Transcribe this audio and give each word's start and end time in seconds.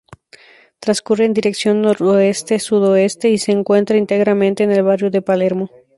Transcurre 0.79 1.25
en 1.25 1.33
dirección 1.35 1.83
noreste-sudoeste 1.83 3.29
y 3.29 3.37
se 3.37 3.51
encuentra 3.51 3.97
íntegramente 3.97 4.63
en 4.63 4.71
el 4.71 4.81
barrio 4.81 5.11
de 5.11 5.21
Palermo. 5.21 5.69